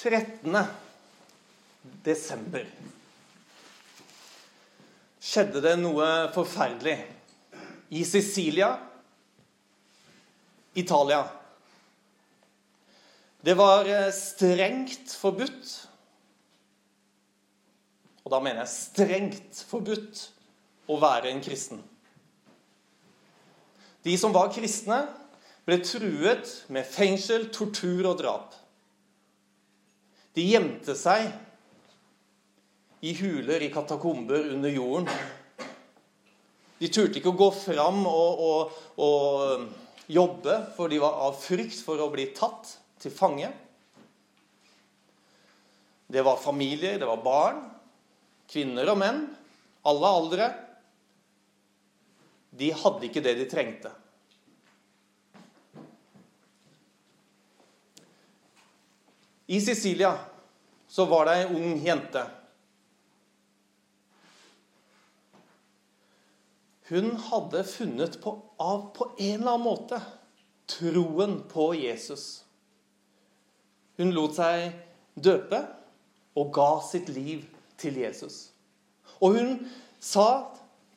[0.00, 0.54] 13.
[2.00, 2.62] desember
[5.20, 6.94] skjedde det noe forferdelig
[7.92, 8.70] i Sicilia,
[10.72, 11.18] Italia.
[13.44, 15.74] Det var eh, strengt forbudt,
[18.24, 20.22] og da mener jeg strengt forbudt,
[20.88, 21.84] å være en kristen.
[24.08, 25.02] De som var kristne,
[25.68, 28.56] ble truet med fengsel, tortur og drap.
[30.40, 31.26] De gjemte seg
[33.04, 35.08] i huler, i katakomber under jorden.
[36.80, 41.82] De turte ikke å gå fram og, og, og jobbe, for de var av frykt
[41.84, 42.72] for å bli tatt
[43.04, 43.50] til fange.
[46.08, 47.60] Det var familier, det var barn,
[48.48, 49.20] kvinner og menn,
[49.92, 50.48] alle aldre.
[52.56, 53.92] De hadde ikke det de trengte.
[59.52, 60.14] I Sicilia
[60.90, 62.24] så var det ei ung jente.
[66.90, 70.00] Hun hadde funnet på, av på en eller annen måte
[70.70, 72.42] troen på Jesus.
[74.00, 74.72] Hun lot seg
[75.14, 75.62] døpe
[76.34, 77.44] og ga sitt liv
[77.78, 78.48] til Jesus.
[79.20, 79.54] Og hun
[80.00, 80.50] sa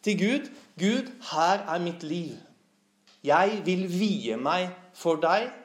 [0.04, 2.38] til Gud, 'Gud, her er mitt liv.
[3.24, 5.63] Jeg vil vie meg for deg.'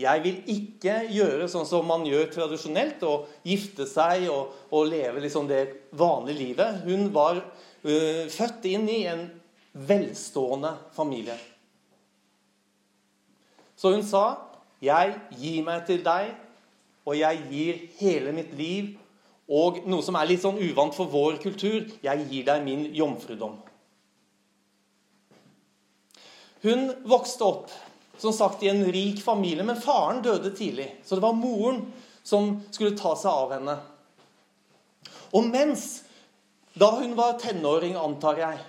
[0.00, 5.22] Jeg vil ikke gjøre sånn som man gjør tradisjonelt, og gifte seg og, og leve
[5.24, 5.64] liksom det
[5.96, 6.80] vanlige livet.
[6.86, 9.26] Hun var uh, født inn i en
[9.72, 11.36] velstående familie.
[13.76, 14.46] Så hun sa,
[14.80, 16.32] 'Jeg gir meg til deg,
[17.04, 18.96] og jeg gir hele mitt liv.'
[19.50, 23.58] Og noe som er litt sånn uvant for vår kultur, 'Jeg gir deg min jomfrudom'.
[26.62, 27.70] Hun vokste opp
[28.20, 30.90] som sagt i en rik familie, men faren døde tidlig.
[31.04, 31.86] Så det var moren
[32.22, 33.76] som skulle ta seg av henne.
[35.32, 36.02] Og mens,
[36.76, 38.60] da hun var tenåring, antar jeg,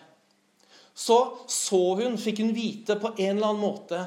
[0.93, 1.17] så
[1.49, 4.01] så hun, fikk hun vite på en eller annen måte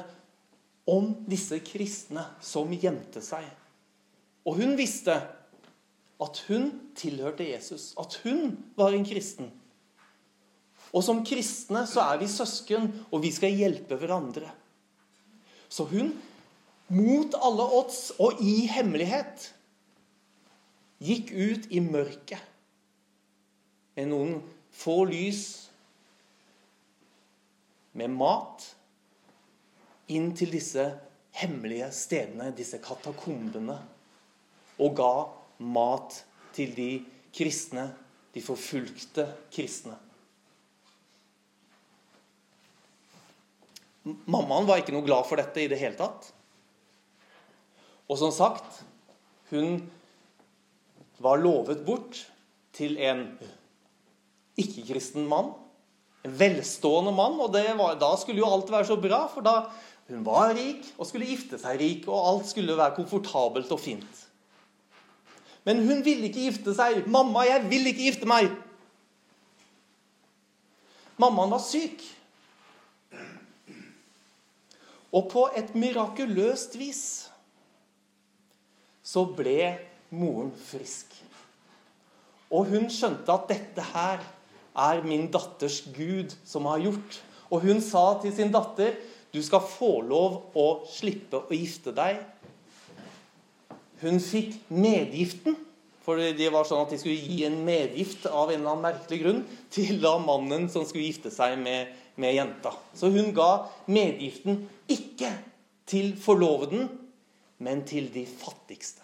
[0.89, 3.45] om disse kristne som gjemte seg.
[4.45, 5.17] Og hun visste
[6.21, 9.49] at hun tilhørte Jesus, at hun var en kristen.
[10.95, 14.47] Og som kristne så er vi søsken, og vi skal hjelpe hverandre.
[15.75, 16.13] Så hun,
[16.87, 19.49] mot alle odds og i hemmelighet,
[21.03, 22.39] gikk ut i mørket
[23.95, 24.37] med noen
[24.75, 25.41] få lys,
[27.95, 28.63] med mat,
[30.11, 30.83] inn til disse
[31.35, 33.77] hemmelige stedene, disse katakombene,
[34.79, 35.13] og ga
[35.75, 36.19] mat
[36.55, 36.89] til de
[37.35, 37.89] kristne,
[38.35, 39.95] de forfulgte kristne.
[44.05, 46.29] Mammaen var ikke noe glad for dette i det hele tatt.
[48.05, 48.83] Og som sagt,
[49.49, 49.79] hun
[51.17, 52.19] var lovet bort
[52.75, 53.25] til en
[54.61, 55.53] ikke-kristen mann.
[56.25, 57.39] En velstående mann.
[57.41, 59.55] Og var, da skulle jo alt være så bra, for da
[60.11, 64.21] hun var rik og skulle gifte seg rik, og alt skulle være komfortabelt og fint.
[65.65, 67.07] Men hun ville ikke gifte seg.
[67.07, 68.53] 'Mamma, jeg vil ikke gifte meg.'
[71.17, 72.03] Mammaen var syk.
[75.15, 77.03] Og på et mirakuløst vis
[79.05, 79.75] så ble
[80.15, 81.11] moren frisk.
[82.51, 84.23] Og hun skjønte at dette her
[84.75, 87.19] er min datters Gud som har gjort.
[87.53, 88.95] Og hun sa til sin datter,
[89.31, 92.23] 'Du skal få lov å slippe å gifte deg.'
[94.01, 95.55] Hun fikk medgiften,
[96.01, 99.19] for det var sånn at de skulle gi en medgift av en eller annen merkelig
[99.23, 102.73] grunn til da mannen som skulle gifte seg med med jenta.
[102.93, 105.31] Så hun ga medgiften ikke
[105.87, 106.89] til forloveden,
[107.57, 109.01] men til de fattigste.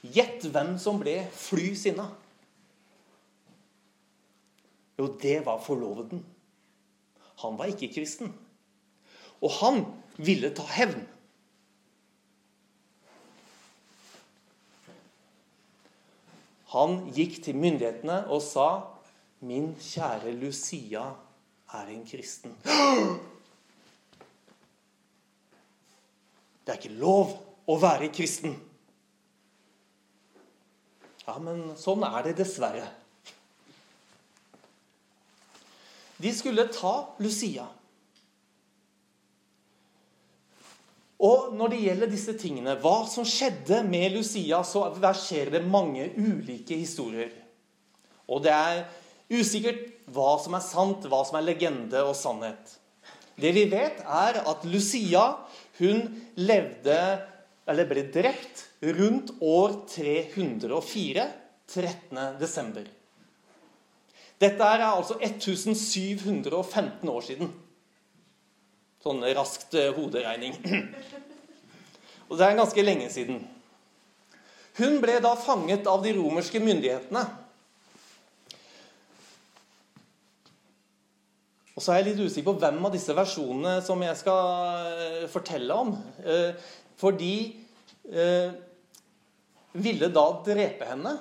[0.00, 2.06] Gjett hvem som ble fly sinna.
[4.96, 6.22] Jo, det var forloveden.
[7.42, 8.32] Han var ikke kristen.
[9.40, 9.82] Og han
[10.20, 11.04] ville ta hevn.
[16.70, 18.68] Han gikk til myndighetene og sa
[19.40, 21.06] Min kjære Lucia
[21.72, 22.54] er en kristen.
[26.64, 27.36] Det er ikke lov
[27.70, 28.56] å være kristen.
[31.26, 32.88] Ja, men sånn er det dessverre.
[36.20, 37.66] De skulle ta Lucia.
[41.20, 46.06] Og når det gjelder disse tingene, hva som skjedde med Lucia, så verserer det mange
[46.16, 47.32] ulike historier.
[48.30, 48.84] Og det er
[49.30, 52.76] Usikkert hva som er sant, hva som er legende og sannhet.
[53.40, 55.22] Det vi vet, er at Lucia
[55.78, 56.02] hun
[56.36, 56.98] levde,
[57.70, 61.26] eller ble drept, rundt år 304,
[61.70, 62.20] 13.
[62.40, 62.88] desember.
[64.40, 67.50] Dette er altså 1715 år siden.
[69.04, 70.56] Sånn raskt eh, hoderegning.
[72.28, 73.42] Og det er ganske lenge siden.
[74.80, 77.24] Hun ble da fanget av de romerske myndighetene.
[81.76, 85.26] Og så er jeg litt usikker på hvem av disse versjonene som jeg skal eh,
[85.30, 85.94] fortelle om.
[86.24, 86.50] Eh,
[86.98, 87.34] for de
[88.10, 88.50] eh,
[89.78, 91.14] ville da drepe henne.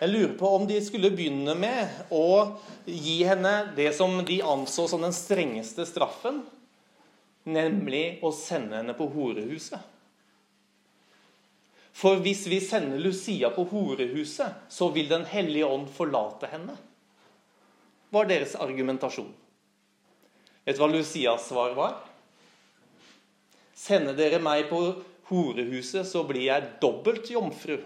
[0.00, 2.56] Jeg lurer på om de skulle begynne med å
[2.86, 6.40] gi henne det som de anså som den strengeste straffen,
[7.44, 9.82] nemlig å sende henne på horehuset.
[12.00, 16.78] For hvis vi sender Lucia på horehuset, så vil Den hellige ånd forlate henne
[18.10, 19.30] var deres argumentasjon.
[20.66, 21.96] Vet du hva Lucias svar var?
[23.76, 24.80] Sender dere meg på
[25.30, 27.78] horehuset, så blir jeg dobbelt jomfru,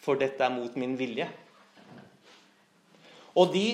[0.00, 1.26] for dette er mot min vilje.
[3.38, 3.66] Og de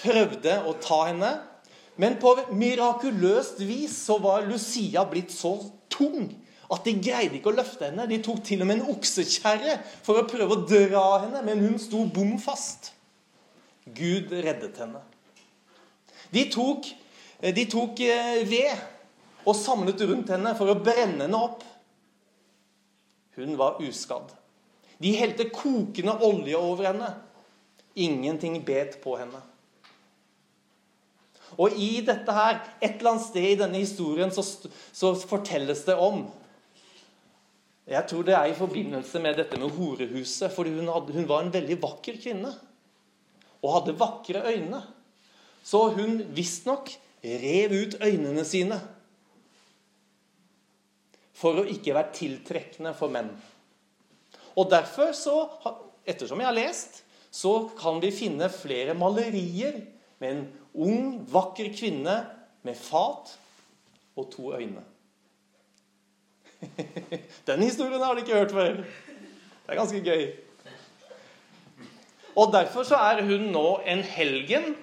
[0.00, 1.32] prøvde å ta henne,
[2.00, 5.54] men på mirakuløst vis så var Lucia blitt så
[5.92, 6.32] tung
[6.72, 8.08] at de greide ikke å løfte henne.
[8.10, 11.78] De tok til og med en oksekjerre for å prøve å dra henne, men hun
[11.78, 12.90] sto bom fast.
[13.84, 15.02] Gud reddet henne.
[16.32, 16.88] De tok,
[17.40, 18.72] de tok eh, ved
[19.44, 21.64] og samlet rundt henne for å brenne henne opp.
[23.36, 24.32] Hun var uskadd.
[25.02, 27.10] De helte kokende olje over henne.
[27.94, 29.42] Ingenting bet på henne.
[31.60, 35.94] Og i dette her, et eller annet sted i denne historien så, så fortelles det
[35.94, 36.24] om
[37.84, 40.48] Jeg tror det er i forbindelse med dette med horehuset.
[40.54, 42.54] For hun, hun var en veldig vakker kvinne
[43.64, 44.82] og hadde vakre øyne.
[45.64, 46.92] Så hun visstnok
[47.24, 48.76] rev ut øynene sine
[51.34, 53.32] for å ikke være tiltrekkende for menn.
[54.54, 55.48] Og derfor, så,
[56.06, 57.00] ettersom jeg har lest,
[57.34, 59.80] så kan vi finne flere malerier
[60.22, 60.44] med en
[60.74, 62.20] ung, vakker kvinne
[62.64, 63.32] med fat
[64.14, 64.84] og to øyne.
[67.48, 68.78] Den historien har du ikke hørt før.
[68.84, 70.24] Det er ganske gøy.
[72.34, 74.74] Og Derfor så er hun nå en helgen,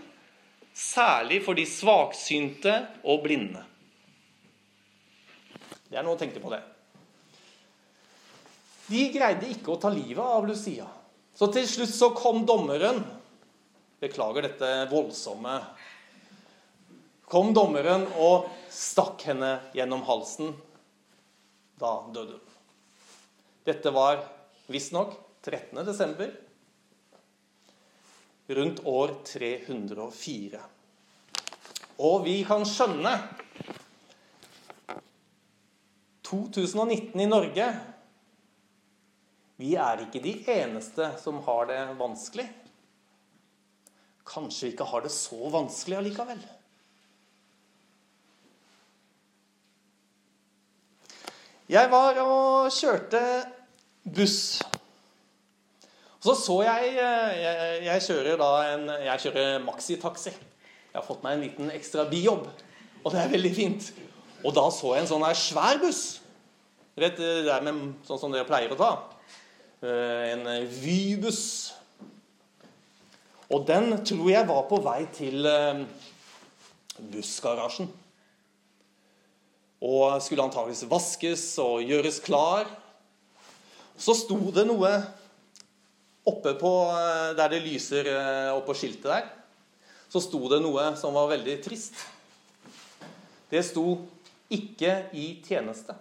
[0.74, 3.64] særlig for de svaksynte og blinde.
[5.92, 6.62] Det er noe å tenke på, det.
[8.88, 10.88] De greide ikke å ta livet av Lucia.
[11.36, 13.00] Så til slutt så kom dommeren
[14.02, 15.54] Beklager dette voldsomme
[17.32, 20.50] Kom dommeren og stakk henne gjennom halsen.
[21.80, 22.58] Da døde hun.
[23.64, 24.20] Dette var
[24.68, 25.14] visstnok
[25.46, 25.80] 13.
[25.88, 26.34] desember
[28.56, 30.62] rundt år 304.
[32.02, 33.14] Og vi kan skjønne
[36.32, 37.72] 2019 i Norge
[39.62, 42.48] Vi er ikke de eneste som har det vanskelig.
[44.26, 46.42] Kanskje vi ikke har det så vanskelig allikevel.
[51.72, 53.22] Jeg var og kjørte
[54.04, 54.40] buss
[56.22, 60.34] så så jeg eh, Jeg, jeg kjører da en Jeg kjører maxitaxi.
[60.92, 62.50] Jeg har fått meg en liten ekstra bijobb,
[63.00, 63.86] og det er veldig fint.
[64.44, 66.02] Og da så jeg en sånn her svær buss.
[67.00, 68.90] Vet, det er med, sånn som dere pleier å ta.
[69.80, 70.44] Eh, en
[70.82, 71.46] Vy-buss.
[73.52, 75.86] Og den tror jeg var på vei til eh,
[77.16, 77.88] bussgarasjen.
[79.82, 82.68] Og skulle antakeligvis vaskes og gjøres klar.
[83.96, 84.92] Så sto det noe
[86.28, 89.30] Oppe på, eh, der det lyser eh, oppå skiltet der,
[90.12, 91.96] så sto det noe som var veldig trist.
[93.52, 93.98] Det sto
[94.52, 95.96] 'ikke i tjeneste'.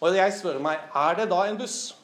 [0.00, 1.94] Og jeg spør meg er det da en buss